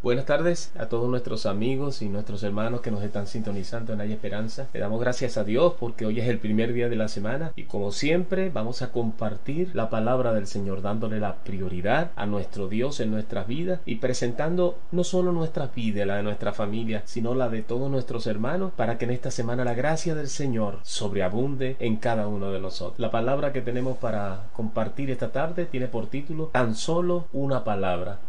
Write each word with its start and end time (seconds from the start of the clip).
Buenas 0.00 0.26
tardes 0.26 0.70
a 0.78 0.86
todos 0.86 1.10
nuestros 1.10 1.44
amigos 1.44 2.02
y 2.02 2.08
nuestros 2.08 2.44
hermanos 2.44 2.82
que 2.82 2.92
nos 2.92 3.02
están 3.02 3.26
sintonizando 3.26 3.92
en 3.92 4.00
Hay 4.00 4.12
Esperanza. 4.12 4.68
Le 4.72 4.78
damos 4.78 5.00
gracias 5.00 5.36
a 5.36 5.42
Dios 5.42 5.74
porque 5.80 6.06
hoy 6.06 6.20
es 6.20 6.28
el 6.28 6.38
primer 6.38 6.72
día 6.72 6.88
de 6.88 6.94
la 6.94 7.08
semana 7.08 7.50
y 7.56 7.64
como 7.64 7.90
siempre 7.90 8.48
vamos 8.48 8.80
a 8.82 8.92
compartir 8.92 9.74
la 9.74 9.90
palabra 9.90 10.32
del 10.32 10.46
Señor 10.46 10.82
dándole 10.82 11.18
la 11.18 11.34
prioridad 11.38 12.12
a 12.14 12.26
nuestro 12.26 12.68
Dios 12.68 13.00
en 13.00 13.10
nuestras 13.10 13.48
vidas 13.48 13.80
y 13.86 13.96
presentando 13.96 14.78
no 14.92 15.02
solo 15.02 15.32
nuestra 15.32 15.66
vida, 15.66 16.06
la 16.06 16.18
de 16.18 16.22
nuestra 16.22 16.52
familia, 16.52 17.02
sino 17.04 17.34
la 17.34 17.48
de 17.48 17.62
todos 17.62 17.90
nuestros 17.90 18.28
hermanos 18.28 18.70
para 18.76 18.98
que 18.98 19.04
en 19.06 19.10
esta 19.10 19.32
semana 19.32 19.64
la 19.64 19.74
gracia 19.74 20.14
del 20.14 20.28
Señor 20.28 20.78
sobreabunde 20.84 21.74
en 21.80 21.96
cada 21.96 22.28
uno 22.28 22.52
de 22.52 22.60
nosotros. 22.60 23.00
La 23.00 23.10
palabra 23.10 23.52
que 23.52 23.62
tenemos 23.62 23.98
para 23.98 24.44
compartir 24.52 25.10
esta 25.10 25.32
tarde 25.32 25.64
tiene 25.64 25.88
por 25.88 26.06
título 26.06 26.50
Tan 26.52 26.76
solo 26.76 27.26
una 27.32 27.64
palabra 27.64 28.20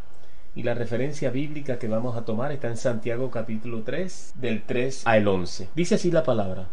y 0.55 0.63
la 0.63 0.73
referencia 0.73 1.29
bíblica 1.29 1.79
que 1.79 1.88
vamos 1.88 2.16
a 2.16 2.25
tomar 2.25 2.52
está 2.52 2.68
en 2.68 2.77
Santiago 2.77 3.29
capítulo 3.29 3.84
3, 3.84 4.34
del 4.35 4.63
3 4.63 5.05
al 5.05 5.27
11. 5.27 5.70
Dice 5.76 5.95
así 5.95 6.12
la 6.12 6.23
palabra. 6.23 6.67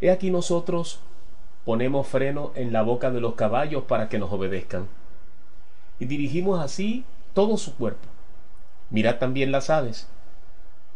He 0.00 0.10
aquí 0.10 0.30
nosotros 0.30 1.00
ponemos 1.64 2.06
freno 2.06 2.52
en 2.54 2.72
la 2.72 2.82
boca 2.82 3.10
de 3.10 3.20
los 3.20 3.34
caballos 3.34 3.84
para 3.84 4.08
que 4.08 4.18
nos 4.18 4.32
obedezcan. 4.32 4.86
Y 5.98 6.06
dirigimos 6.06 6.60
así 6.60 7.04
todo 7.34 7.56
su 7.56 7.74
cuerpo. 7.74 8.08
Mirad 8.90 9.16
también 9.16 9.52
las 9.52 9.68
aves, 9.68 10.08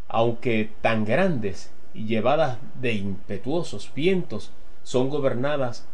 aunque 0.09 0.70
tan 0.80 1.05
grandes 1.05 1.72
y 1.92 2.06
llevadas 2.06 2.59
de 2.80 2.95
impetuosos 2.95 3.91
vientos, 3.95 4.52
son 4.84 5.11
gobernadas 5.11 5.86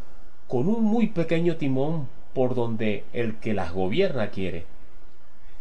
con 0.46 0.68
un 0.68 0.84
muy 0.84 1.08
pequeño 1.08 1.56
timón 1.56 2.08
por 2.34 2.54
donde 2.54 3.04
el 3.12 3.36
que 3.36 3.54
las 3.54 3.72
gobierna 3.72 4.30
quiere 4.30 4.66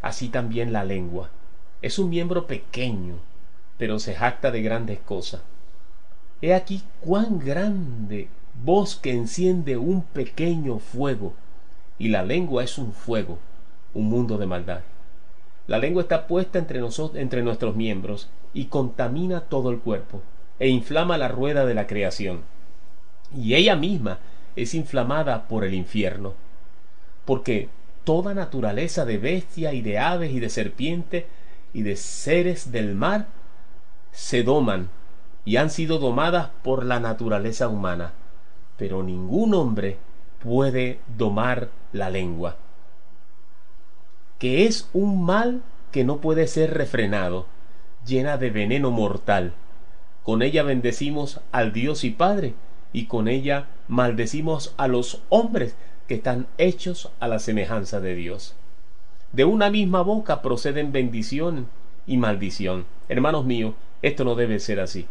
así 0.01 0.29
también 0.29 0.73
la 0.73 0.83
lengua. 0.83 1.29
Es 1.81 1.99
un 1.99 2.09
miembro 2.09 2.47
pequeño, 2.47 3.15
pero 3.77 3.99
se 3.99 4.15
jacta 4.15 4.51
de 4.51 4.61
grandes 4.61 4.99
cosas. 4.99 5.41
He 6.41 6.53
aquí 6.53 6.83
cuán 7.01 7.39
grande 7.39 8.29
voz 8.63 8.95
que 8.95 9.11
enciende 9.11 9.77
un 9.77 10.01
pequeño 10.03 10.79
fuego, 10.79 11.33
y 11.99 12.09
la 12.09 12.23
lengua 12.23 12.63
es 12.63 12.77
un 12.77 12.93
fuego, 12.93 13.39
un 13.93 14.09
mundo 14.09 14.37
de 14.37 14.45
maldad. 14.45 14.81
La 15.67 15.79
lengua 15.79 16.03
está 16.03 16.27
puesta 16.27 16.59
entre, 16.59 16.79
nosotros, 16.79 17.19
entre 17.19 17.43
nuestros 17.43 17.75
miembros 17.75 18.29
y 18.53 18.65
contamina 18.65 19.41
todo 19.41 19.69
el 19.69 19.79
cuerpo, 19.79 20.21
e 20.59 20.69
inflama 20.69 21.17
la 21.17 21.27
rueda 21.27 21.65
de 21.65 21.73
la 21.73 21.87
creación. 21.87 22.41
Y 23.35 23.55
ella 23.55 23.75
misma 23.75 24.19
es 24.55 24.73
inflamada 24.73 25.47
por 25.47 25.63
el 25.63 25.73
infierno, 25.73 26.33
porque 27.25 27.69
toda 28.07 28.33
naturaleza 28.33 29.03
de 29.03 29.17
bestia 29.17 29.73
y 29.73 29.81
de 29.81 29.99
aves 29.99 30.31
y 30.31 30.39
de 30.39 30.49
serpiente 30.49 31.27
y 31.73 31.81
de 31.81 31.97
seres 31.97 32.71
del 32.71 32.95
mar 32.95 33.27
se 34.13 34.43
doman 34.43 34.87
y 35.43 35.57
han 35.57 35.69
sido 35.69 35.99
domadas 35.99 36.51
por 36.63 36.85
la 36.85 37.01
naturaleza 37.01 37.67
humana, 37.67 38.13
pero 38.77 39.03
ningún 39.03 39.53
hombre 39.53 39.97
puede 40.39 41.01
domar 41.17 41.67
la 41.91 42.09
lengua, 42.09 42.55
que 44.39 44.67
es 44.67 44.89
un 44.93 45.25
mal 45.25 45.61
que 45.91 46.05
no 46.05 46.21
puede 46.21 46.47
ser 46.47 46.75
refrenado, 46.75 47.45
llena 48.05 48.37
de 48.37 48.51
veneno 48.51 48.89
mortal. 48.89 49.51
Con 50.23 50.43
ella 50.43 50.63
bendecimos 50.63 51.41
al 51.51 51.73
Dios 51.73 52.05
y 52.05 52.11
Padre, 52.11 52.53
y 52.93 53.07
con 53.07 53.27
ella 53.27 53.67
maldecimos 53.89 54.73
a 54.77 54.87
los 54.87 55.23
hombres 55.27 55.75
que 56.07 56.15
están 56.15 56.47
hechos 56.57 57.11
a 57.19 57.27
la 57.27 57.39
semejanza 57.39 57.99
de 57.99 58.15
Dios. 58.15 58.55
De 59.33 59.45
una 59.45 59.69
misma 59.69 60.01
boca 60.01 60.41
proceden 60.41 60.91
bendición 60.91 61.67
y 62.05 62.17
maldición. 62.17 62.85
Hermanos 63.09 63.45
míos, 63.45 63.75
esto 64.01 64.23
no 64.23 64.35
debe 64.35 64.59
ser 64.59 64.79
así. 64.79 65.05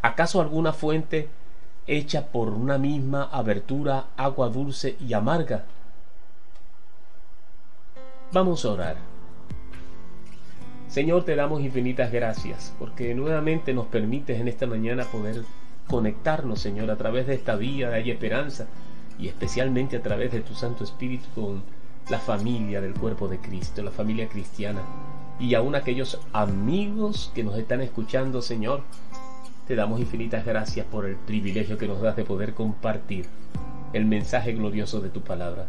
¿Acaso 0.00 0.40
alguna 0.40 0.72
fuente 0.72 1.28
hecha 1.86 2.28
por 2.28 2.48
una 2.50 2.78
misma 2.78 3.24
abertura 3.24 4.06
agua 4.16 4.48
dulce 4.48 4.96
y 5.00 5.12
amarga? 5.12 5.64
Vamos 8.32 8.64
a 8.64 8.70
orar. 8.70 8.96
Señor, 10.88 11.24
te 11.24 11.34
damos 11.34 11.62
infinitas 11.62 12.12
gracias 12.12 12.74
porque 12.78 13.14
nuevamente 13.14 13.74
nos 13.74 13.86
permites 13.86 14.40
en 14.40 14.46
esta 14.46 14.66
mañana 14.66 15.04
poder 15.04 15.42
conectarnos, 15.88 16.60
Señor, 16.60 16.90
a 16.90 16.96
través 16.96 17.26
de 17.26 17.34
esta 17.34 17.56
vía 17.56 17.90
de 17.90 18.10
esperanza 18.10 18.66
y 19.22 19.28
especialmente 19.28 19.96
a 19.96 20.02
través 20.02 20.32
de 20.32 20.40
tu 20.40 20.52
Santo 20.52 20.82
Espíritu 20.82 21.28
con 21.36 21.62
la 22.10 22.18
familia 22.18 22.80
del 22.80 22.92
cuerpo 22.92 23.28
de 23.28 23.38
Cristo, 23.38 23.80
la 23.80 23.92
familia 23.92 24.28
cristiana 24.28 24.82
y 25.38 25.54
aún 25.54 25.76
aquellos 25.76 26.20
amigos 26.32 27.30
que 27.32 27.44
nos 27.44 27.56
están 27.56 27.80
escuchando, 27.82 28.42
Señor. 28.42 28.82
Te 29.68 29.76
damos 29.76 30.00
infinitas 30.00 30.44
gracias 30.44 30.84
por 30.86 31.06
el 31.06 31.14
privilegio 31.14 31.78
que 31.78 31.86
nos 31.86 32.02
das 32.02 32.16
de 32.16 32.24
poder 32.24 32.52
compartir 32.52 33.26
el 33.92 34.06
mensaje 34.06 34.54
glorioso 34.54 35.00
de 35.00 35.08
tu 35.08 35.20
palabra. 35.20 35.68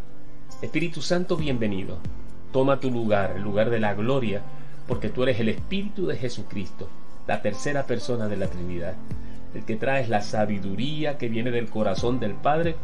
Espíritu 0.63 1.03
Santo, 1.03 1.38
bienvenido. 1.38 2.00
Toma 2.52 2.80
tu 2.80 2.90
lugar, 2.90 3.34
el 3.36 3.44
lugar 3.44 3.69
de 3.69 3.80
la 3.80 3.94
gloria, 3.94 4.42
porque 4.88 5.09
tú 5.09 5.24
eres 5.24 5.40
el 5.40 5.50
Espíritu 5.50 6.08
de 6.08 6.18
Jesucristo, 6.18 6.90
la 7.28 7.44
tercera 7.44 7.86
persona 7.86 8.28
de 8.28 8.38
la 8.38 8.47
Trinidad, 8.47 8.96
el 9.53 9.63
que 9.63 9.75
traes 9.75 10.09
la 10.09 10.22
sabiduría 10.22 11.19
que 11.19 11.30
viene 11.30 11.52
del 11.52 11.69
corazón 11.69 12.19
del 12.19 12.34
Padre 12.34 12.75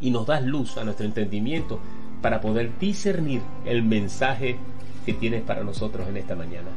y 0.00 0.10
nos 0.10 0.26
das 0.26 0.42
luz 0.44 0.76
a 0.76 0.84
nuestro 0.84 1.06
entendimiento 1.06 1.78
para 2.22 2.40
poder 2.40 2.78
discernir 2.78 3.42
el 3.64 3.82
mensaje 3.82 4.56
que 5.04 5.14
tienes 5.14 5.42
para 5.42 5.64
nosotros 5.64 6.08
en 6.08 6.16
esta 6.16 6.34
mañana. 6.34 6.68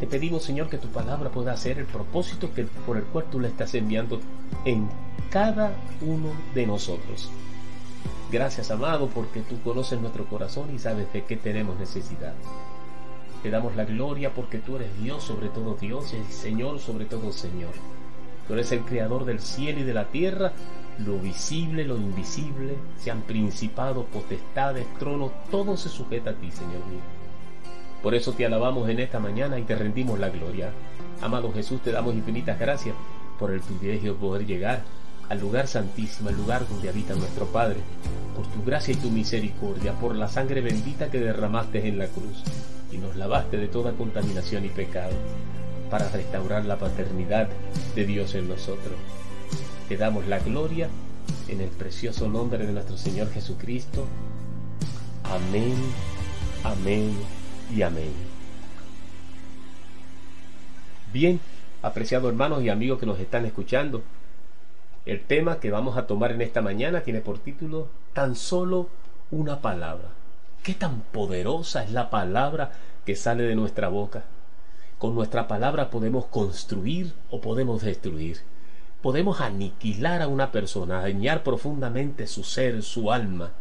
Te 0.00 0.06
pedimos, 0.06 0.42
Señor, 0.42 0.68
que 0.68 0.78
tu 0.78 0.88
palabra 0.88 1.30
pueda 1.30 1.52
hacer 1.52 1.78
el 1.78 1.86
propósito 1.86 2.52
que, 2.52 2.64
por 2.64 2.96
el 2.96 3.04
cual 3.04 3.26
tú 3.30 3.40
la 3.40 3.48
estás 3.48 3.74
enviando 3.74 4.20
en 4.64 4.88
cada 5.30 5.72
uno 6.02 6.32
de 6.54 6.66
nosotros. 6.66 7.30
Gracias, 8.30 8.70
amado, 8.70 9.08
porque 9.08 9.40
tú 9.40 9.60
conoces 9.62 10.00
nuestro 10.00 10.26
corazón 10.26 10.74
y 10.74 10.78
sabes 10.78 11.10
de 11.12 11.24
qué 11.24 11.36
tenemos 11.36 11.78
necesidad. 11.78 12.34
Te 13.42 13.50
damos 13.50 13.76
la 13.76 13.84
gloria 13.84 14.34
porque 14.34 14.58
tú 14.58 14.76
eres 14.76 14.88
Dios 15.00 15.22
sobre 15.22 15.48
todo 15.48 15.76
Dios 15.76 16.12
y 16.12 16.16
el 16.16 16.26
Señor 16.26 16.80
sobre 16.80 17.04
todo 17.04 17.32
Señor. 17.32 17.72
Tú 18.46 18.54
eres 18.54 18.72
el 18.72 18.80
creador 18.80 19.24
del 19.24 19.40
cielo 19.40 19.80
y 19.80 19.84
de 19.84 19.94
la 19.94 20.08
tierra 20.08 20.52
lo 21.04 21.18
visible, 21.18 21.84
lo 21.84 21.96
invisible, 21.96 22.74
sean 22.98 23.22
principados, 23.22 24.06
potestades, 24.06 24.86
tronos, 24.98 25.32
todo 25.50 25.76
se 25.76 25.88
sujeta 25.88 26.30
a 26.30 26.34
ti, 26.34 26.50
Señor 26.50 26.86
mío. 26.86 27.00
Por 28.02 28.14
eso 28.14 28.32
te 28.32 28.46
alabamos 28.46 28.88
en 28.88 29.00
esta 29.00 29.18
mañana 29.18 29.58
y 29.58 29.62
te 29.62 29.74
rendimos 29.74 30.18
la 30.18 30.30
gloria. 30.30 30.70
Amado 31.22 31.52
Jesús, 31.52 31.80
te 31.82 31.92
damos 31.92 32.14
infinitas 32.14 32.58
gracias 32.58 32.94
por 33.38 33.50
el 33.50 33.60
privilegio 33.60 34.14
de 34.14 34.20
poder 34.20 34.46
llegar 34.46 34.82
al 35.28 35.40
lugar 35.40 35.66
santísimo, 35.66 36.28
al 36.28 36.36
lugar 36.36 36.68
donde 36.68 36.88
habita 36.88 37.14
nuestro 37.14 37.46
Padre, 37.46 37.78
por 38.36 38.46
tu 38.46 38.64
gracia 38.64 38.94
y 38.94 38.96
tu 38.96 39.10
misericordia, 39.10 39.92
por 39.94 40.14
la 40.14 40.28
sangre 40.28 40.60
bendita 40.60 41.10
que 41.10 41.18
derramaste 41.18 41.88
en 41.88 41.98
la 41.98 42.06
cruz 42.06 42.44
y 42.92 42.98
nos 42.98 43.16
lavaste 43.16 43.56
de 43.56 43.68
toda 43.68 43.92
contaminación 43.92 44.64
y 44.64 44.68
pecado, 44.68 45.14
para 45.90 46.08
restaurar 46.08 46.64
la 46.64 46.78
paternidad 46.78 47.48
de 47.94 48.04
Dios 48.04 48.34
en 48.34 48.48
nosotros. 48.48 48.94
Te 49.88 49.96
damos 49.96 50.26
la 50.26 50.40
gloria 50.40 50.88
en 51.46 51.60
el 51.60 51.68
precioso 51.68 52.28
nombre 52.28 52.66
de 52.66 52.72
nuestro 52.72 52.96
Señor 52.96 53.30
Jesucristo. 53.30 54.04
Amén, 55.22 55.76
amén 56.64 57.12
y 57.72 57.82
amén. 57.82 58.10
Bien, 61.12 61.38
apreciados 61.82 62.28
hermanos 62.28 62.64
y 62.64 62.68
amigos 62.68 62.98
que 62.98 63.06
nos 63.06 63.20
están 63.20 63.46
escuchando, 63.46 64.02
el 65.04 65.20
tema 65.20 65.60
que 65.60 65.70
vamos 65.70 65.96
a 65.96 66.08
tomar 66.08 66.32
en 66.32 66.42
esta 66.42 66.62
mañana 66.62 67.02
tiene 67.02 67.20
por 67.20 67.38
título 67.38 67.86
Tan 68.12 68.34
solo 68.34 68.88
una 69.30 69.60
palabra. 69.60 70.08
¿Qué 70.64 70.74
tan 70.74 71.02
poderosa 71.12 71.84
es 71.84 71.92
la 71.92 72.10
palabra 72.10 72.72
que 73.04 73.14
sale 73.14 73.44
de 73.44 73.54
nuestra 73.54 73.86
boca? 73.86 74.24
Con 74.98 75.14
nuestra 75.14 75.46
palabra 75.46 75.90
podemos 75.90 76.24
construir 76.26 77.12
o 77.30 77.40
podemos 77.40 77.82
destruir 77.82 78.38
podemos 79.06 79.40
aniquilar 79.40 80.20
a 80.20 80.26
una 80.26 80.50
persona, 80.50 81.00
dañar 81.00 81.44
profundamente 81.44 82.26
su 82.26 82.42
ser, 82.42 82.82
su 82.82 83.12
alma. 83.12 83.52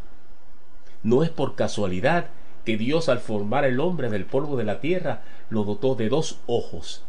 No 1.04 1.22
es 1.22 1.30
por 1.30 1.54
casualidad 1.54 2.30
que 2.64 2.78
Dios 2.78 3.10
al 3.10 3.20
formar 3.20 3.64
el 3.64 3.80
hombre 3.80 4.10
del 4.10 4.26
polvo 4.26 4.58
de 4.58 4.64
la 4.64 4.80
tierra 4.80 5.22
lo 5.52 5.64
dotó 5.64 5.94
de 5.94 6.10
dos 6.10 6.40
ojos, 6.48 7.04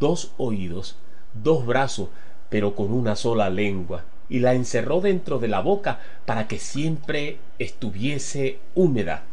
dos 0.00 0.32
oídos, 0.38 0.96
dos 1.34 1.66
brazos, 1.66 2.08
pero 2.48 2.74
con 2.74 2.94
una 2.94 3.14
sola 3.14 3.50
lengua, 3.50 4.04
y 4.30 4.38
la 4.38 4.54
encerró 4.54 5.02
dentro 5.02 5.38
de 5.38 5.48
la 5.48 5.60
boca 5.60 6.00
para 6.24 6.48
que 6.48 6.58
siempre 6.58 7.40
estuviese 7.58 8.58
húmeda. 8.74 9.24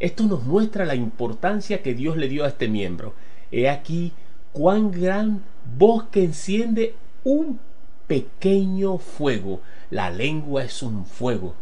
Esto 0.00 0.24
nos 0.24 0.42
muestra 0.42 0.84
la 0.84 0.96
importancia 0.96 1.84
que 1.84 1.94
Dios 1.94 2.16
le 2.16 2.26
dio 2.28 2.44
a 2.44 2.48
este 2.48 2.66
miembro. 2.66 3.14
He 3.52 3.68
aquí 3.68 4.12
cuán 4.52 4.90
gran 4.90 5.44
voz 5.78 6.02
que 6.10 6.24
enciende 6.24 6.96
un 7.24 7.60
pequeño 8.06 8.98
fuego. 8.98 9.60
La 9.90 10.10
lengua 10.10 10.64
es 10.64 10.82
un 10.82 11.04
fuego. 11.04 11.54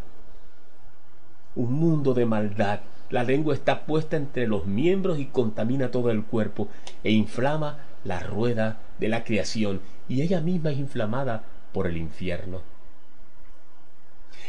Un 1.55 1.73
mundo 1.73 2.13
de 2.13 2.25
maldad 2.25 2.81
La 3.09 3.23
lengua 3.23 3.53
está 3.53 3.85
puesta 3.85 4.17
entre 4.17 4.47
los 4.47 4.65
miembros 4.65 5.17
y 5.17 5.25
contamina 5.25 5.91
todo 5.91 6.11
el 6.11 6.23
cuerpo 6.23 6.67
e 7.03 7.11
inflama 7.11 7.79
la 8.03 8.19
rueda 8.19 8.79
de 8.99 9.07
la 9.07 9.23
creación 9.23 9.79
y 10.09 10.21
ella 10.21 10.41
misma 10.41 10.71
es 10.71 10.77
inflamada 10.77 11.43
por 11.71 11.87
el 11.87 11.97
infierno. 11.97 12.61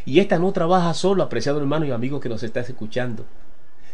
Y 0.05 0.21
esta 0.21 0.39
no 0.39 0.53
trabaja 0.53 0.95
solo, 0.95 1.23
apreciado 1.23 1.61
hermano 1.61 1.85
y 1.85 1.91
amigo 1.91 2.21
que 2.21 2.29
nos 2.29 2.43
estás 2.43 2.69
escuchando. 2.69 3.27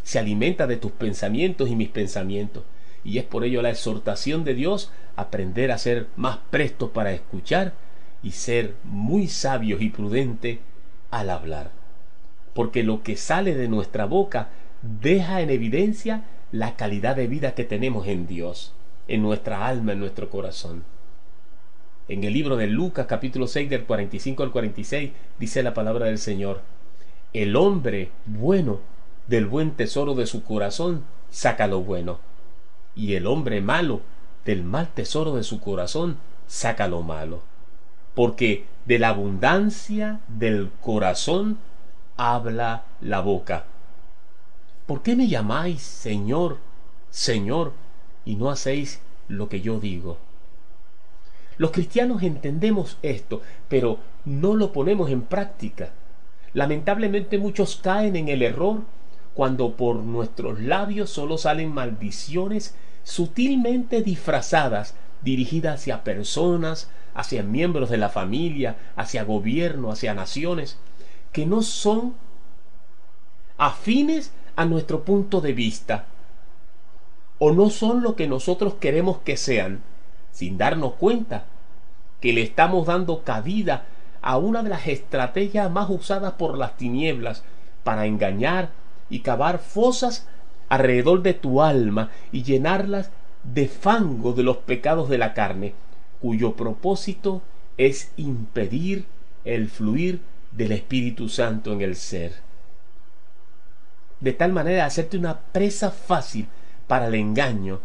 Se 0.03 0.19
alimenta 0.19 0.67
de 0.67 0.77
tus 0.77 0.93
pensamientos 0.93 1.69
y 1.69 1.77
mis 1.77 1.89
pensamientos. 1.89 2.63
Y 3.05 3.19
es 3.19 3.25
por 3.25 3.45
ello 3.45 3.63
la 3.63 3.71
exhortación 3.71 4.45
de 4.45 4.55
Dios 4.55 4.91
aprender 5.17 5.71
a 5.71 5.79
ser 5.79 6.09
más 6.17 6.39
prestos 6.51 6.91
para 6.91 7.13
escuchar 7.13 7.75
y 8.23 8.33
ser 8.33 8.75
muy 8.85 9.29
sabios 9.29 9.83
y 9.83 9.91
prudentes 9.91 10.59
al 11.11 11.31
hablar. 11.31 11.71
Porque 12.55 12.83
lo 12.83 13.03
que 13.03 13.17
sale 13.17 13.55
de 13.55 13.69
nuestra 13.69 14.07
boca 14.07 14.49
deja 14.83 15.43
en 15.43 15.51
evidencia 15.51 16.25
la 16.51 16.77
calidad 16.77 17.17
de 17.17 17.27
vida 17.27 17.55
que 17.55 17.65
tenemos 17.65 18.07
en 18.07 18.27
Dios, 18.27 18.73
en 19.09 19.23
nuestra 19.23 19.67
alma, 19.67 19.93
en 19.93 20.01
nuestro 20.01 20.31
corazón. 20.31 20.85
En 22.07 22.23
el 22.25 22.33
libro 22.33 22.57
de 22.57 22.67
Lucas 22.67 23.07
capítulo 23.07 23.47
6 23.47 23.71
del 23.71 23.85
45 23.85 24.43
al 24.43 24.53
46 24.53 25.13
dice 25.39 25.63
la 25.63 25.75
palabra 25.75 26.07
del 26.07 26.19
Señor, 26.19 26.61
el 27.33 27.57
hombre 27.57 28.11
bueno 28.27 28.81
del 29.27 29.47
buen 29.47 29.73
tesoro 29.73 30.15
de 30.15 30.27
su 30.27 30.45
corazón 30.45 31.05
saca 31.31 31.67
lo 31.67 31.81
bueno, 31.81 32.21
y 32.95 33.15
el 33.15 33.27
hombre 33.27 33.61
malo 33.61 34.01
del 34.45 34.63
mal 34.63 34.89
tesoro 34.89 35.35
de 35.35 35.43
su 35.43 35.61
corazón 35.61 36.19
saca 36.47 36.89
lo 36.89 37.03
malo, 37.03 37.43
porque 38.15 38.67
de 38.87 38.99
la 38.99 39.09
abundancia 39.09 40.21
del 40.29 40.71
corazón 40.81 41.59
habla 42.17 42.85
la 43.01 43.21
boca. 43.21 43.65
¿Por 44.87 45.03
qué 45.03 45.17
me 45.17 45.29
llamáis 45.29 45.83
Señor, 45.83 46.59
Señor, 47.11 47.73
y 48.25 48.37
no 48.37 48.51
hacéis 48.51 49.01
lo 49.29 49.49
que 49.49 49.61
yo 49.61 49.81
digo? 49.81 50.19
Los 51.57 51.71
cristianos 51.71 52.23
entendemos 52.23 52.99
esto, 53.03 53.41
pero 53.69 53.99
no 54.25 54.55
lo 54.55 54.73
ponemos 54.73 55.11
en 55.11 55.23
práctica. 55.23 55.93
Lamentablemente 56.53 57.39
muchos 57.39 57.77
caen 57.77 58.17
en 58.17 58.29
el 58.29 58.43
error 58.43 58.81
cuando 59.35 59.73
por 59.77 59.97
nuestros 59.97 60.61
labios 60.61 61.11
solo 61.11 61.39
salen 61.39 61.73
maldiciones 61.73 62.75
sutilmente 63.03 64.03
disfrazadas, 64.03 64.95
dirigidas 65.23 65.81
hacia 65.81 66.05
personas, 66.05 66.89
hacia 67.15 67.43
miembros 67.43 67.91
de 67.91 67.97
la 67.97 68.09
familia, 68.09 68.77
hacia 68.97 69.25
gobierno, 69.25 69.91
hacia 69.91 70.15
naciones, 70.15 70.79
que 71.33 71.47
no 71.47 71.63
son 71.63 72.15
afines 73.59 74.33
a 74.57 74.65
nuestro 74.65 75.05
punto 75.05 75.41
de 75.41 75.53
vista, 75.53 76.07
o 77.39 77.53
no 77.53 77.71
son 77.71 78.03
lo 78.03 78.15
que 78.15 78.29
nosotros 78.29 78.75
queremos 78.75 79.19
que 79.19 79.37
sean 79.37 79.83
sin 80.31 80.59
darnos 80.59 80.95
cuenta 80.95 81.45
que 82.21 82.33
le 82.33 82.43
estamos 82.43 82.87
dando 82.87 83.23
cabida 83.23 83.87
a 84.23 84.39
una 84.39 84.63
de 84.63 84.71
las 84.71 84.87
estrategias 84.87 85.71
más 85.71 85.91
usadas 85.91 86.33
por 86.35 86.57
las 86.57 86.77
tinieblas 86.77 87.45
para 87.83 88.07
engañar 88.07 88.71
y 89.11 89.21
cavar 89.21 89.59
fosas 89.59 90.27
alrededor 90.69 91.23
de 91.23 91.35
tu 91.35 91.63
alma 91.63 92.11
y 92.33 92.43
llenarlas 92.43 93.11
de 93.43 93.69
fango 93.69 94.33
de 94.33 94.43
los 94.43 94.59
pecados 94.59 95.09
de 95.09 95.19
la 95.19 95.35
carne, 95.35 95.75
cuyo 96.21 96.57
propósito 96.57 97.43
es 97.77 98.11
impedir 98.17 99.05
el 99.45 99.69
fluir 99.69 100.21
del 100.53 100.73
Espíritu 100.73 101.29
Santo 101.29 101.73
en 101.73 101.83
el 101.83 101.97
ser. 101.97 102.33
De 104.21 104.33
tal 104.33 104.53
manera 104.53 104.87
hacerte 104.87 105.19
una 105.19 105.39
presa 105.39 105.91
fácil 105.91 106.47
para 106.87 107.09
el 107.09 107.15
engaño 107.15 107.81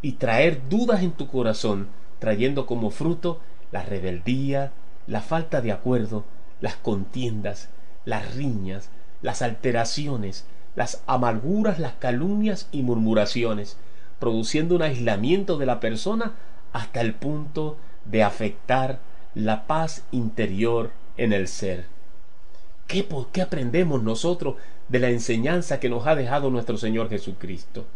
y 0.00 0.12
traer 0.12 0.68
dudas 0.68 1.02
en 1.02 1.12
tu 1.12 1.28
corazón, 1.28 1.88
trayendo 2.18 2.66
como 2.66 2.90
fruto 2.90 3.40
la 3.70 3.82
rebeldía, 3.82 4.72
la 5.06 5.20
falta 5.20 5.60
de 5.60 5.72
acuerdo, 5.72 6.24
las 6.60 6.74
contiendas, 6.76 7.68
las 8.04 8.34
riñas, 8.34 8.90
las 9.22 9.42
alteraciones, 9.42 10.44
las 10.76 11.02
amarguras, 11.06 11.78
las 11.78 11.94
calumnias 11.94 12.68
y 12.72 12.82
murmuraciones, 12.82 13.76
produciendo 14.18 14.76
un 14.76 14.82
aislamiento 14.82 15.56
de 15.56 15.66
la 15.66 15.80
persona 15.80 16.32
hasta 16.72 17.00
el 17.00 17.14
punto 17.14 17.76
de 18.04 18.22
afectar 18.22 19.00
la 19.34 19.66
paz 19.66 20.04
interior 20.10 20.90
en 21.16 21.32
el 21.32 21.48
ser. 21.48 21.86
¿Qué, 22.86 23.04
por 23.04 23.28
qué 23.28 23.42
aprendemos 23.42 24.02
nosotros 24.02 24.56
de 24.88 24.98
la 24.98 25.10
enseñanza 25.10 25.80
que 25.80 25.88
nos 25.88 26.06
ha 26.06 26.14
dejado 26.14 26.50
nuestro 26.50 26.76
Señor 26.76 27.08
Jesucristo? 27.08 27.86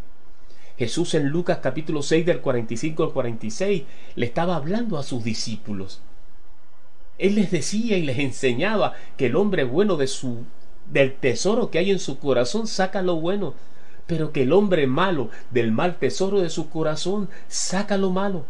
Jesús 0.79 1.15
en 1.15 1.29
Lucas 1.29 1.59
capítulo 1.63 2.03
6 2.03 2.27
del 2.27 2.41
45 2.41 3.05
al 3.05 3.13
46 3.13 3.83
le 4.15 4.27
estaba 4.27 4.57
hablando 4.57 4.99
a 4.99 5.03
sus 5.03 5.25
discípulos. 5.25 6.01
Él 7.19 7.35
les 7.35 7.51
decía 7.51 7.97
y 7.97 8.03
les 8.03 8.19
enseñaba 8.19 8.93
que 9.17 9.27
el 9.27 9.37
hombre 9.37 9.65
bueno 9.65 9.97
de 9.97 10.07
su 10.07 10.45
del 10.91 11.15
tesoro 11.15 11.71
que 11.71 11.79
hay 11.79 11.91
en 11.91 11.99
su 11.99 12.19
corazón 12.19 12.67
saca 12.67 13.03
lo 13.03 13.17
bueno, 13.17 13.55
pero 14.07 14.33
que 14.33 14.43
el 14.43 14.53
hombre 14.53 14.87
malo 14.87 15.31
del 15.51 15.73
mal 15.73 15.97
tesoro 15.97 16.41
de 16.41 16.51
su 16.51 16.69
corazón 16.69 17.29
saca 17.49 17.97
lo 17.97 18.11
malo, 18.11 18.45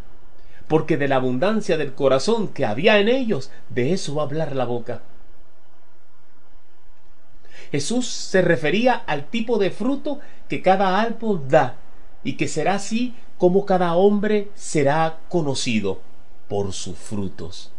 porque 0.68 0.96
de 0.96 1.08
la 1.08 1.16
abundancia 1.16 1.76
del 1.76 1.94
corazón 1.94 2.48
que 2.48 2.66
había 2.66 2.98
en 2.98 3.08
ellos, 3.08 3.50
de 3.70 3.92
eso 3.92 4.14
va 4.14 4.22
a 4.22 4.26
hablar 4.26 4.54
la 4.54 4.64
boca. 4.64 5.00
Jesús 7.70 8.06
se 8.06 8.42
refería 8.42 8.94
al 8.94 9.26
tipo 9.26 9.58
de 9.58 9.70
fruto 9.70 10.20
que 10.48 10.62
cada 10.62 11.00
árbol 11.00 11.48
da 11.48 11.76
y 12.22 12.34
que 12.34 12.48
será 12.48 12.74
así 12.74 13.14
como 13.38 13.66
cada 13.66 13.94
hombre 13.96 14.48
será 14.54 15.18
conocido 15.28 16.00
por 16.48 16.72
sus 16.72 16.96
frutos. 16.96 17.72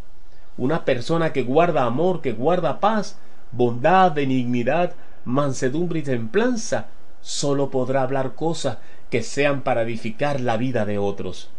Una 0.57 0.85
persona 0.85 1.33
que 1.33 1.43
guarda 1.43 1.85
amor, 1.85 2.21
que 2.21 2.33
guarda 2.33 2.79
paz, 2.79 3.17
bondad, 3.51 4.13
benignidad, 4.13 4.93
mansedumbre 5.25 5.99
y 5.99 6.03
templanza, 6.03 6.87
solo 7.21 7.69
podrá 7.69 8.03
hablar 8.03 8.35
cosas 8.35 8.77
que 9.09 9.23
sean 9.23 9.61
para 9.61 9.83
edificar 9.83 10.41
la 10.41 10.57
vida 10.57 10.85
de 10.85 10.97
otros. 10.97 11.49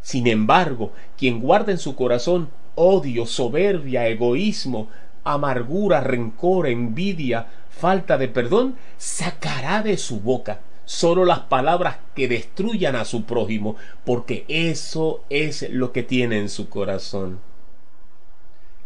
Sin 0.00 0.26
embargo, 0.26 0.92
quien 1.16 1.40
guarda 1.40 1.72
en 1.72 1.78
su 1.78 1.96
corazón 1.96 2.48
odio, 2.74 3.26
soberbia, 3.26 4.06
egoísmo, 4.06 4.88
amargura, 5.24 6.00
rencor, 6.00 6.68
envidia, 6.68 7.46
falta 7.70 8.16
de 8.16 8.28
perdón, 8.28 8.76
sacará 8.98 9.82
de 9.82 9.96
su 9.96 10.20
boca 10.20 10.60
solo 10.86 11.24
las 11.24 11.40
palabras 11.40 11.98
que 12.14 12.28
destruyan 12.28 12.96
a 12.96 13.04
su 13.04 13.24
prójimo, 13.24 13.76
porque 14.04 14.46
eso 14.48 15.24
es 15.28 15.68
lo 15.70 15.92
que 15.92 16.02
tiene 16.02 16.38
en 16.38 16.48
su 16.48 16.70
corazón. 16.70 17.40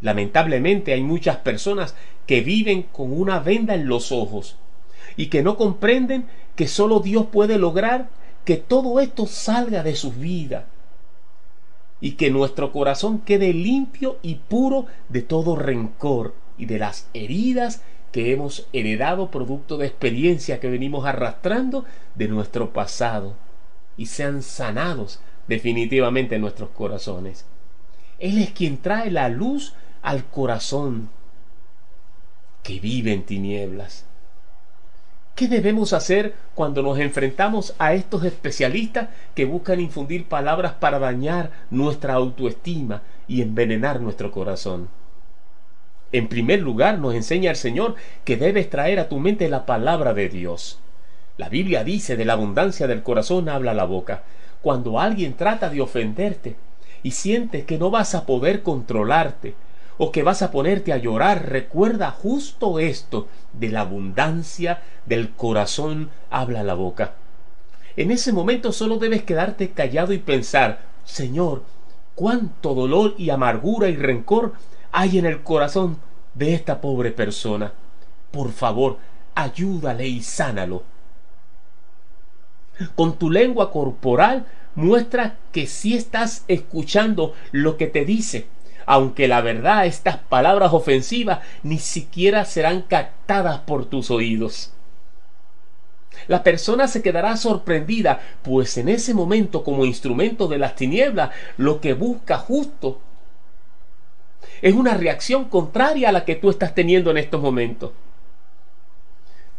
Lamentablemente 0.00 0.92
hay 0.92 1.02
muchas 1.02 1.36
personas 1.36 1.94
que 2.26 2.40
viven 2.40 2.84
con 2.84 3.12
una 3.12 3.40
venda 3.40 3.74
en 3.74 3.86
los 3.86 4.12
ojos 4.12 4.56
y 5.16 5.26
que 5.26 5.42
no 5.42 5.56
comprenden 5.56 6.26
que 6.56 6.68
solo 6.68 7.00
Dios 7.00 7.26
puede 7.26 7.58
lograr 7.58 8.08
que 8.44 8.56
todo 8.56 9.00
esto 9.00 9.26
salga 9.26 9.82
de 9.82 9.94
sus 9.94 10.18
vidas 10.18 10.64
y 12.00 12.12
que 12.12 12.30
nuestro 12.30 12.72
corazón 12.72 13.18
quede 13.20 13.52
limpio 13.52 14.18
y 14.22 14.36
puro 14.36 14.86
de 15.08 15.22
todo 15.22 15.56
rencor 15.56 16.34
y 16.56 16.66
de 16.66 16.78
las 16.78 17.08
heridas 17.12 17.82
que 18.12 18.32
hemos 18.32 18.66
heredado 18.72 19.30
producto 19.30 19.76
de 19.76 19.86
experiencia 19.86 20.60
que 20.60 20.68
venimos 20.68 21.06
arrastrando 21.06 21.84
de 22.14 22.28
nuestro 22.28 22.72
pasado 22.72 23.34
y 23.96 24.06
sean 24.06 24.42
sanados 24.42 25.20
definitivamente 25.46 26.36
en 26.36 26.40
nuestros 26.40 26.70
corazones. 26.70 27.44
Él 28.18 28.38
es 28.38 28.50
quien 28.50 28.78
trae 28.78 29.10
la 29.10 29.28
luz 29.28 29.74
al 30.02 30.24
corazón 30.24 31.08
que 32.62 32.80
vive 32.80 33.12
en 33.12 33.24
tinieblas. 33.24 34.04
¿Qué 35.34 35.48
debemos 35.48 35.94
hacer 35.94 36.34
cuando 36.54 36.82
nos 36.82 36.98
enfrentamos 36.98 37.74
a 37.78 37.94
estos 37.94 38.24
especialistas 38.24 39.08
que 39.34 39.46
buscan 39.46 39.80
infundir 39.80 40.26
palabras 40.26 40.74
para 40.74 40.98
dañar 40.98 41.50
nuestra 41.70 42.14
autoestima 42.14 43.02
y 43.26 43.40
envenenar 43.40 44.00
nuestro 44.00 44.30
corazón? 44.32 44.88
En 46.12 46.28
primer 46.28 46.60
lugar, 46.60 46.98
nos 46.98 47.14
enseña 47.14 47.50
el 47.50 47.56
Señor 47.56 47.94
que 48.24 48.36
debes 48.36 48.68
traer 48.68 48.98
a 48.98 49.08
tu 49.08 49.18
mente 49.18 49.48
la 49.48 49.64
palabra 49.64 50.12
de 50.12 50.28
Dios. 50.28 50.78
La 51.38 51.48
Biblia 51.48 51.84
dice, 51.84 52.16
de 52.16 52.24
la 52.26 52.34
abundancia 52.34 52.86
del 52.86 53.02
corazón 53.02 53.48
habla 53.48 53.72
la 53.72 53.84
boca. 53.84 54.24
Cuando 54.60 55.00
alguien 55.00 55.34
trata 55.34 55.70
de 55.70 55.80
ofenderte 55.80 56.56
y 57.02 57.12
sientes 57.12 57.64
que 57.64 57.78
no 57.78 57.90
vas 57.90 58.14
a 58.14 58.26
poder 58.26 58.62
controlarte 58.62 59.54
o 60.02 60.12
que 60.12 60.22
vas 60.22 60.40
a 60.40 60.50
ponerte 60.50 60.94
a 60.94 60.96
llorar, 60.96 61.50
recuerda 61.50 62.10
justo 62.10 62.78
esto, 62.78 63.28
de 63.52 63.68
la 63.68 63.82
abundancia 63.82 64.80
del 65.04 65.28
corazón 65.32 66.08
habla 66.30 66.62
la 66.62 66.72
boca. 66.72 67.12
En 67.96 68.10
ese 68.10 68.32
momento 68.32 68.72
solo 68.72 68.96
debes 68.96 69.24
quedarte 69.24 69.72
callado 69.72 70.14
y 70.14 70.18
pensar, 70.18 70.80
Señor, 71.04 71.64
cuánto 72.14 72.72
dolor 72.72 73.14
y 73.18 73.28
amargura 73.28 73.90
y 73.90 73.96
rencor 73.96 74.54
hay 74.90 75.18
en 75.18 75.26
el 75.26 75.42
corazón 75.42 75.98
de 76.32 76.54
esta 76.54 76.80
pobre 76.80 77.10
persona. 77.10 77.74
Por 78.30 78.52
favor, 78.52 78.96
ayúdale 79.34 80.08
y 80.08 80.22
sánalo. 80.22 80.82
Con 82.94 83.18
tu 83.18 83.28
lengua 83.28 83.70
corporal 83.70 84.46
muestra 84.76 85.36
que 85.52 85.66
sí 85.66 85.94
estás 85.94 86.46
escuchando 86.48 87.34
lo 87.52 87.76
que 87.76 87.86
te 87.86 88.06
dice, 88.06 88.46
aunque 88.90 89.28
la 89.28 89.40
verdad 89.40 89.86
estas 89.86 90.16
palabras 90.16 90.72
ofensivas 90.72 91.38
ni 91.62 91.78
siquiera 91.78 92.44
serán 92.44 92.82
captadas 92.82 93.60
por 93.60 93.86
tus 93.86 94.10
oídos. 94.10 94.72
La 96.26 96.42
persona 96.42 96.88
se 96.88 97.00
quedará 97.00 97.36
sorprendida, 97.36 98.18
pues 98.42 98.76
en 98.78 98.88
ese 98.88 99.14
momento 99.14 99.62
como 99.62 99.84
instrumento 99.84 100.48
de 100.48 100.58
las 100.58 100.74
tinieblas 100.74 101.30
lo 101.56 101.80
que 101.80 101.94
busca 101.94 102.36
justo 102.36 102.98
es 104.60 104.74
una 104.74 104.94
reacción 104.94 105.44
contraria 105.44 106.08
a 106.08 106.12
la 106.12 106.24
que 106.24 106.34
tú 106.34 106.50
estás 106.50 106.74
teniendo 106.74 107.12
en 107.12 107.18
estos 107.18 107.40
momentos. 107.40 107.92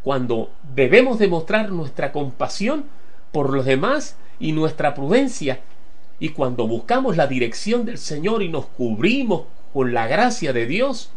Cuando 0.03 0.51
debemos 0.75 1.19
demostrar 1.19 1.71
nuestra 1.71 2.11
compasión 2.11 2.83
por 3.31 3.53
los 3.53 3.63
demás 3.63 4.17
y 4.41 4.51
nuestra 4.51 4.93
prudencia, 4.93 5.61
y 6.21 6.29
cuando 6.29 6.67
buscamos 6.67 7.17
la 7.17 7.25
dirección 7.25 7.83
del 7.83 7.97
Señor 7.97 8.43
y 8.43 8.47
nos 8.47 8.67
cubrimos 8.67 9.45
con 9.73 9.91
la 9.91 10.05
gracia 10.05 10.53
de 10.53 10.67
Dios, 10.67 11.09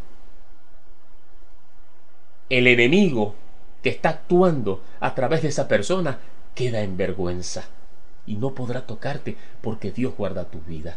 el 2.49 2.67
enemigo 2.67 3.35
que 3.83 3.91
está 3.91 4.09
actuando 4.09 4.81
a 5.01 5.15
través 5.15 5.43
de 5.43 5.49
esa 5.49 5.69
persona 5.69 6.21
queda 6.55 6.81
en 6.81 6.97
vergüenza 6.97 7.67
y 8.27 8.37
no 8.37 8.55
podrá 8.55 8.87
tocarte 8.87 9.37
porque 9.61 9.93
Dios 9.93 10.15
guarda 10.17 10.47
tu 10.47 10.61
vida. 10.61 10.97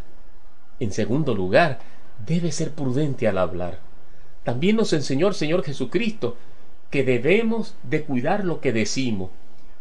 En 0.80 0.94
segundo 0.94 1.36
lugar, 1.36 1.80
debe 2.26 2.54
ser 2.54 2.72
prudente 2.72 3.28
al 3.28 3.38
hablar. 3.38 3.80
También 4.46 4.78
nos 4.78 4.94
enseñó 4.94 5.28
el 5.28 5.34
Señor 5.34 5.66
Jesucristo 5.66 6.38
que 6.92 7.04
debemos 7.04 7.76
de 7.84 8.04
cuidar 8.04 8.46
lo 8.46 8.62
que 8.62 8.72
decimos, 8.72 9.32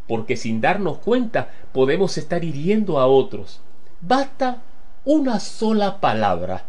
porque 0.08 0.36
sin 0.36 0.60
darnos 0.60 0.98
cuenta 0.98 1.52
podemos 1.72 2.18
estar 2.18 2.42
hiriendo 2.42 2.98
a 2.98 3.06
otros. 3.06 3.60
Basta 4.00 4.62
una 5.04 5.40
sola 5.40 6.00
palabra, 6.00 6.64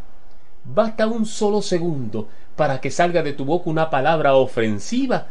basta 0.63 1.07
un 1.07 1.25
solo 1.25 1.61
segundo 1.61 2.27
para 2.55 2.79
que 2.79 2.91
salga 2.91 3.23
de 3.23 3.33
tu 3.33 3.45
boca 3.45 3.69
una 3.69 3.89
palabra 3.89 4.35
ofensiva 4.35 5.27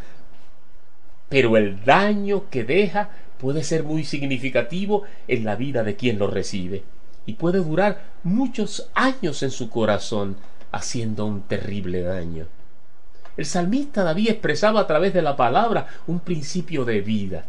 pero 1.28 1.56
el 1.56 1.84
daño 1.84 2.48
que 2.50 2.64
deja 2.64 3.10
puede 3.38 3.64
ser 3.64 3.84
muy 3.84 4.04
significativo 4.04 5.02
en 5.28 5.44
la 5.44 5.56
vida 5.56 5.82
de 5.82 5.96
quien 5.96 6.18
lo 6.18 6.28
recibe 6.28 6.84
y 7.26 7.34
puede 7.34 7.58
durar 7.58 8.02
muchos 8.22 8.88
años 8.94 9.42
en 9.42 9.50
su 9.50 9.68
corazón 9.68 10.36
haciendo 10.70 11.26
un 11.26 11.42
terrible 11.42 12.02
daño. 12.02 12.46
El 13.36 13.44
salmista 13.44 14.04
David 14.04 14.30
expresaba 14.30 14.80
a 14.80 14.86
través 14.86 15.12
de 15.12 15.22
la 15.22 15.36
palabra 15.36 15.88
un 16.06 16.20
principio 16.20 16.84
de 16.84 17.00
vida. 17.00 17.44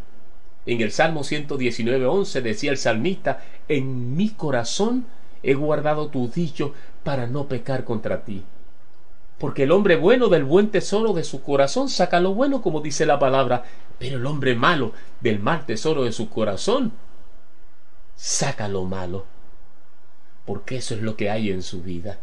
En 0.68 0.82
el 0.82 0.92
Salmo 0.92 1.22
119.11 1.22 2.42
decía 2.42 2.72
el 2.72 2.78
salmista, 2.78 3.42
en 3.70 4.18
mi 4.18 4.32
corazón 4.32 5.06
he 5.42 5.54
guardado 5.54 6.10
tu 6.10 6.28
dicho 6.28 6.74
para 7.06 7.26
no 7.26 7.48
pecar 7.48 7.86
contra 7.86 8.26
ti. 8.26 8.44
Porque 9.38 9.64
el 9.64 9.72
hombre 9.72 9.96
bueno 9.96 10.28
del 10.28 10.44
buen 10.44 10.70
tesoro 10.70 11.14
de 11.14 11.24
su 11.24 11.42
corazón 11.42 11.88
saca 11.88 12.20
lo 12.20 12.34
bueno, 12.34 12.62
como 12.62 12.82
dice 12.82 13.06
la 13.06 13.18
palabra, 13.18 13.64
pero 13.98 14.18
el 14.18 14.26
hombre 14.26 14.56
malo 14.56 14.92
del 15.22 15.40
mal 15.40 15.66
tesoro 15.66 16.04
de 16.04 16.12
su 16.12 16.30
corazón 16.30 16.92
saca 18.18 18.68
lo 18.68 18.84
malo. 18.84 19.26
Porque 20.46 20.78
eso 20.78 20.96
es 20.96 21.02
lo 21.02 21.16
que 21.16 21.30
hay 21.30 21.50
en 21.50 21.64
su 21.64 21.82
vida. 21.82 22.20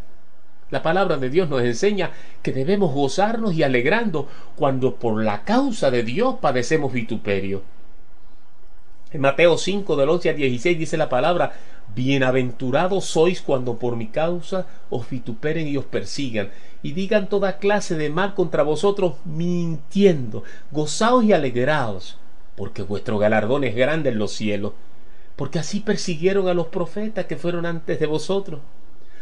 La 0.70 0.82
palabra 0.82 1.16
de 1.16 1.30
Dios 1.30 1.48
nos 1.48 1.62
enseña 1.62 2.10
que 2.42 2.52
debemos 2.52 2.92
gozarnos 2.92 3.54
y 3.54 3.62
alegrando 3.62 4.28
cuando 4.54 4.96
por 4.96 5.24
la 5.24 5.44
causa 5.44 5.90
de 5.90 6.02
Dios 6.02 6.36
padecemos 6.42 6.92
vituperio. 6.92 7.62
En 9.14 9.20
Mateo 9.20 9.56
5 9.56 9.94
del 9.94 10.08
11 10.08 10.30
al 10.30 10.36
16 10.36 10.76
dice 10.76 10.96
la 10.96 11.08
palabra, 11.08 11.52
Bienaventurados 11.94 13.04
sois 13.04 13.40
cuando 13.42 13.78
por 13.78 13.94
mi 13.94 14.08
causa 14.08 14.66
os 14.90 15.08
vituperen 15.08 15.68
y 15.68 15.76
os 15.76 15.84
persigan, 15.84 16.50
y 16.82 16.94
digan 16.94 17.28
toda 17.28 17.58
clase 17.58 17.94
de 17.94 18.10
mal 18.10 18.34
contra 18.34 18.64
vosotros, 18.64 19.14
mintiendo. 19.24 20.42
Gozaos 20.72 21.22
y 21.22 21.32
alegraos, 21.32 22.18
porque 22.56 22.82
vuestro 22.82 23.16
galardón 23.18 23.62
es 23.62 23.76
grande 23.76 24.10
en 24.10 24.18
los 24.18 24.32
cielos, 24.32 24.72
porque 25.36 25.60
así 25.60 25.78
persiguieron 25.78 26.48
a 26.48 26.54
los 26.54 26.66
profetas 26.66 27.26
que 27.26 27.36
fueron 27.36 27.66
antes 27.66 28.00
de 28.00 28.06
vosotros. 28.06 28.62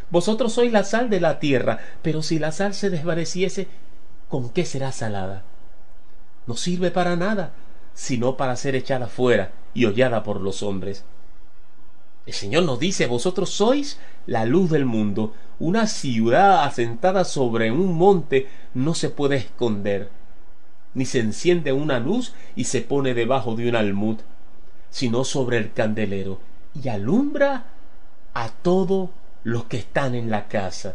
Vosotros 0.09 0.55
sois 0.55 0.73
la 0.73 0.85
sal 0.85 1.11
de 1.11 1.21
la 1.21 1.39
tierra, 1.39 1.81
pero 2.01 2.23
si 2.23 2.39
la 2.39 2.53
sal 2.53 2.73
se 2.73 2.89
desvaneciese, 2.89 3.69
¿con 4.31 4.49
qué 4.49 4.65
será 4.65 4.91
salada? 4.91 5.43
No 6.47 6.57
sirve 6.57 6.91
para 6.91 7.15
nada, 7.15 7.53
sino 7.95 8.37
para 8.37 8.57
ser 8.57 8.75
echada 8.75 9.07
fuera 9.07 9.53
y 9.75 9.85
hollada 9.85 10.23
por 10.23 10.41
los 10.41 10.63
hombres. 10.63 11.05
El 12.25 12.35
Señor 12.35 12.65
nos 12.65 12.79
dice, 12.79 13.07
vosotros 13.07 13.51
sois 13.51 13.99
la 14.27 14.45
luz 14.45 14.71
del 14.71 14.85
mundo. 14.85 15.35
Una 15.59 15.87
ciudad 15.87 16.65
asentada 16.65 17.25
sobre 17.25 17.73
un 17.73 17.95
monte 17.95 18.49
no 18.75 18.95
se 18.95 19.11
puede 19.11 19.37
esconder, 19.37 20.09
ni 20.95 21.05
se 21.05 21.19
enciende 21.19 21.73
una 21.73 21.99
luz 21.99 22.35
y 22.55 22.65
se 22.65 22.81
pone 22.81 23.15
debajo 23.15 23.57
de 23.57 23.69
un 23.69 23.77
almud, 23.77 24.19
sino 24.91 25.25
sobre 25.25 25.59
el 25.59 25.73
candelero, 25.73 26.39
y 26.81 26.89
alumbra 26.89 27.65
a 28.35 28.49
todos 28.51 29.11
los 29.43 29.65
que 29.65 29.79
están 29.79 30.15
en 30.15 30.31
la 30.31 30.47
casa. 30.47 30.95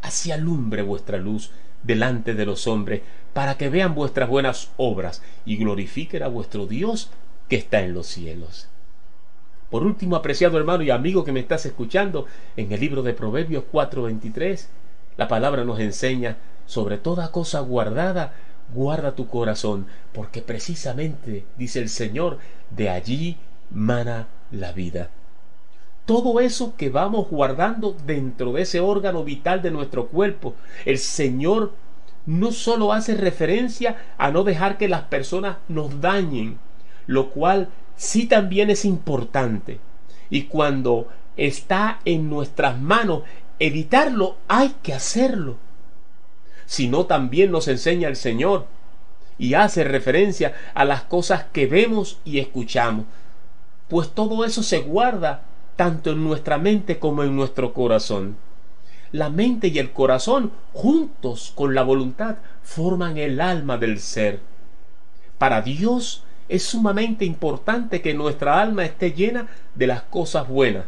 Así 0.00 0.32
alumbre 0.32 0.82
vuestra 0.82 1.18
luz 1.18 1.50
delante 1.82 2.34
de 2.34 2.46
los 2.46 2.66
hombres, 2.66 3.02
para 3.32 3.56
que 3.56 3.68
vean 3.68 3.94
vuestras 3.94 4.28
buenas 4.28 4.70
obras 4.76 5.22
y 5.44 5.56
glorifiquen 5.56 6.22
a 6.22 6.28
vuestro 6.28 6.66
Dios 6.66 7.10
que 7.48 7.56
está 7.56 7.80
en 7.80 7.94
los 7.94 8.06
cielos. 8.06 8.68
Por 9.70 9.84
último, 9.84 10.16
apreciado 10.16 10.58
hermano 10.58 10.82
y 10.82 10.90
amigo 10.90 11.24
que 11.24 11.32
me 11.32 11.40
estás 11.40 11.64
escuchando, 11.64 12.26
en 12.56 12.72
el 12.72 12.80
libro 12.80 13.02
de 13.02 13.14
Proverbios 13.14 13.64
4:23, 13.72 14.68
la 15.16 15.28
palabra 15.28 15.64
nos 15.64 15.80
enseña, 15.80 16.36
sobre 16.66 16.98
toda 16.98 17.30
cosa 17.32 17.60
guardada, 17.60 18.34
guarda 18.74 19.14
tu 19.14 19.28
corazón, 19.28 19.86
porque 20.12 20.42
precisamente, 20.42 21.44
dice 21.56 21.80
el 21.80 21.88
Señor, 21.88 22.38
de 22.70 22.90
allí 22.90 23.38
mana 23.70 24.28
la 24.50 24.72
vida. 24.72 25.08
Todo 26.04 26.40
eso 26.40 26.74
que 26.76 26.90
vamos 26.90 27.28
guardando 27.28 27.96
dentro 28.06 28.52
de 28.52 28.62
ese 28.62 28.80
órgano 28.80 29.22
vital 29.22 29.62
de 29.62 29.70
nuestro 29.70 30.08
cuerpo, 30.08 30.54
el 30.84 30.98
Señor 30.98 31.72
no 32.26 32.52
solo 32.52 32.92
hace 32.92 33.14
referencia 33.14 33.96
a 34.18 34.30
no 34.30 34.44
dejar 34.44 34.78
que 34.78 34.88
las 34.88 35.02
personas 35.02 35.58
nos 35.68 36.00
dañen, 36.00 36.58
lo 37.06 37.30
cual 37.30 37.68
sí 37.96 38.26
también 38.26 38.70
es 38.70 38.84
importante. 38.84 39.78
Y 40.28 40.44
cuando 40.44 41.08
está 41.36 42.00
en 42.04 42.28
nuestras 42.28 42.80
manos 42.80 43.22
evitarlo, 43.58 44.36
hay 44.48 44.74
que 44.82 44.94
hacerlo. 44.94 45.56
Si 46.66 46.88
no, 46.88 47.06
también 47.06 47.50
nos 47.50 47.68
enseña 47.68 48.08
el 48.08 48.16
Señor 48.16 48.66
y 49.38 49.54
hace 49.54 49.84
referencia 49.84 50.54
a 50.74 50.84
las 50.84 51.02
cosas 51.02 51.44
que 51.52 51.66
vemos 51.66 52.18
y 52.24 52.38
escuchamos. 52.38 53.06
Pues 53.88 54.10
todo 54.10 54.44
eso 54.44 54.62
se 54.62 54.80
guarda 54.80 55.42
tanto 55.76 56.10
en 56.10 56.22
nuestra 56.22 56.58
mente 56.58 56.98
como 56.98 57.22
en 57.22 57.34
nuestro 57.34 57.72
corazón. 57.72 58.36
La 59.10 59.28
mente 59.28 59.68
y 59.68 59.78
el 59.78 59.92
corazón, 59.92 60.52
juntos 60.72 61.52
con 61.54 61.74
la 61.74 61.82
voluntad, 61.82 62.36
forman 62.62 63.18
el 63.18 63.40
alma 63.40 63.76
del 63.76 64.00
ser. 64.00 64.40
Para 65.38 65.60
Dios, 65.60 66.24
es 66.48 66.62
sumamente 66.62 67.24
importante 67.24 68.00
que 68.00 68.14
nuestra 68.14 68.60
alma 68.60 68.84
esté 68.84 69.12
llena 69.12 69.48
de 69.74 69.86
las 69.86 70.02
cosas 70.02 70.48
buenas, 70.48 70.84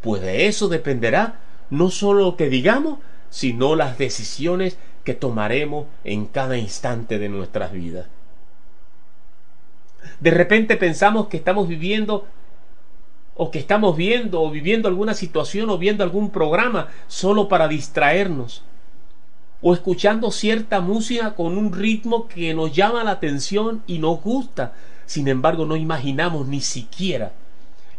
pues 0.00 0.22
de 0.22 0.46
eso 0.46 0.68
dependerá 0.68 1.40
no 1.70 1.90
solo 1.90 2.20
lo 2.20 2.36
que 2.36 2.48
digamos, 2.48 2.98
sino 3.30 3.76
las 3.76 3.98
decisiones 3.98 4.78
que 5.04 5.14
tomaremos 5.14 5.86
en 6.04 6.26
cada 6.26 6.58
instante 6.58 7.18
de 7.18 7.28
nuestras 7.28 7.72
vidas. 7.72 8.06
De 10.20 10.30
repente 10.30 10.76
pensamos 10.76 11.28
que 11.28 11.36
estamos 11.36 11.68
viviendo 11.68 12.26
o 13.36 13.50
que 13.50 13.58
estamos 13.58 13.96
viendo 13.96 14.42
o 14.42 14.50
viviendo 14.50 14.88
alguna 14.88 15.14
situación 15.14 15.70
o 15.70 15.78
viendo 15.78 16.02
algún 16.02 16.30
programa 16.30 16.88
solo 17.06 17.48
para 17.48 17.68
distraernos 17.68 18.62
o 19.62 19.74
escuchando 19.74 20.30
cierta 20.30 20.80
música 20.80 21.34
con 21.34 21.56
un 21.56 21.72
ritmo 21.72 22.28
que 22.28 22.54
nos 22.54 22.72
llama 22.72 23.04
la 23.04 23.12
atención 23.12 23.82
y 23.86 23.98
nos 23.98 24.22
gusta, 24.22 24.74
sin 25.06 25.28
embargo, 25.28 25.66
no 25.66 25.76
imaginamos 25.76 26.46
ni 26.46 26.60
siquiera 26.60 27.32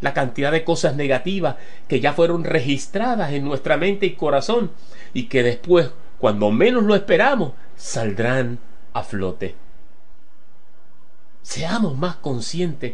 la 0.01 0.13
cantidad 0.13 0.51
de 0.51 0.63
cosas 0.63 0.95
negativas 0.95 1.55
que 1.87 1.99
ya 1.99 2.13
fueron 2.13 2.43
registradas 2.43 3.33
en 3.33 3.43
nuestra 3.43 3.77
mente 3.77 4.05
y 4.05 4.13
corazón 4.13 4.71
y 5.13 5.23
que 5.23 5.43
después, 5.43 5.91
cuando 6.19 6.51
menos 6.51 6.83
lo 6.83 6.95
esperamos, 6.95 7.53
saldrán 7.75 8.59
a 8.93 9.03
flote. 9.03 9.55
Seamos 11.41 11.97
más 11.97 12.17
conscientes 12.17 12.93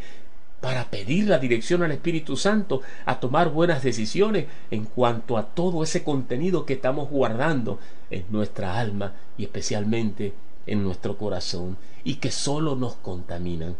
para 0.63 0.89
pedir 0.89 1.27
la 1.27 1.39
dirección 1.39 1.83
al 1.83 1.91
Espíritu 1.91 2.37
Santo 2.37 2.83
a 3.05 3.19
tomar 3.19 3.49
buenas 3.49 3.83
decisiones 3.83 4.45
en 4.71 4.85
cuanto 4.85 5.37
a 5.37 5.47
todo 5.47 5.83
ese 5.83 6.05
contenido 6.05 6.65
que 6.65 6.75
estamos 6.75 7.09
guardando 7.09 7.79
en 8.09 8.23
nuestra 8.29 8.79
alma 8.79 9.11
y 9.37 9.43
especialmente 9.43 10.31
en 10.65 10.81
nuestro 10.81 11.17
corazón 11.17 11.75
y 12.05 12.15
que 12.15 12.31
solo 12.31 12.77
nos 12.77 12.95
contaminan. 12.95 13.75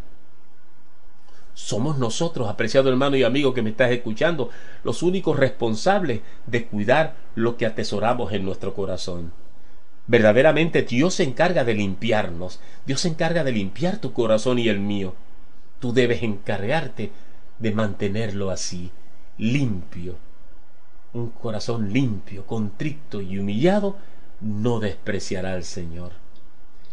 Somos 1.54 1.98
nosotros, 2.00 2.50
apreciado 2.50 2.90
hermano 2.90 3.16
y 3.16 3.24
amigo 3.24 3.54
que 3.54 3.62
me 3.62 3.70
estás 3.70 3.92
escuchando, 3.92 4.50
los 4.84 5.04
únicos 5.04 5.40
responsables 5.40 6.20
de 6.48 6.66
cuidar 6.66 7.16
lo 7.36 7.56
que 7.56 7.66
atesoramos 7.66 8.34
en 8.34 8.44
nuestro 8.44 8.74
corazón. 8.74 9.32
Verdaderamente 10.08 10.82
Dios 10.82 11.13
se 11.13 11.24
encarga 11.24 11.63
de 11.63 11.75
limpiarnos, 11.75 12.60
Dios 12.86 13.00
se 13.00 13.08
encarga 13.08 13.46
de 13.46 13.54
limpiar 13.54 14.00
tu 14.00 14.12
corazón 14.12 14.60
y 14.60 14.68
el 14.68 14.82
mío. 14.82 15.13
Tú 15.84 15.92
debes 15.92 16.24
encargarte 16.24 17.12
de 17.60 17.74
mantenerlo 17.74 18.52
así, 18.52 18.90
limpio. 19.38 20.16
Un 21.12 21.32
corazón 21.32 21.92
limpio, 21.92 22.46
contrito 22.46 23.20
y 23.20 23.38
humillado 23.38 23.98
no 24.40 24.80
despreciará 24.80 25.52
al 25.52 25.66
Señor. 25.66 26.13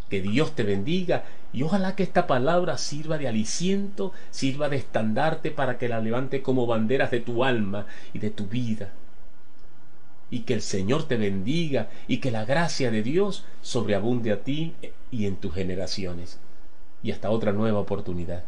Que 0.09 0.21
Dios 0.21 0.57
te 0.57 0.65
bendiga 0.65 1.23
y 1.53 1.63
ojalá 1.63 1.95
que 1.95 2.03
esta 2.03 2.27
palabra 2.27 2.79
sirva 2.79 3.17
de 3.17 3.29
aliciento, 3.29 4.13
sirva 4.33 4.69
de 4.69 4.79
estandarte 4.79 5.53
para 5.53 5.79
que 5.79 5.89
la 5.89 6.01
levante 6.01 6.43
como 6.43 6.67
banderas 6.67 7.13
de 7.13 7.21
tu 7.21 7.45
alma 7.45 7.87
y 8.13 8.19
de 8.19 8.31
tu 8.31 8.49
vida. 8.49 8.91
Y 10.31 10.41
que 10.41 10.55
el 10.55 10.63
Señor 10.63 11.07
te 11.07 11.17
bendiga 11.17 11.91
y 12.09 12.19
que 12.19 12.33
la 12.33 12.45
gracia 12.45 12.91
de 12.91 13.05
Dios 13.05 13.45
sobreabunde 13.63 14.33
a 14.33 14.43
ti 14.43 14.75
y 15.13 15.27
en 15.27 15.37
tus 15.37 15.55
generaciones. 15.55 16.41
Y 17.05 17.13
hasta 17.13 17.31
otra 17.31 17.53
nueva 17.53 17.79
oportunidad. 17.79 18.43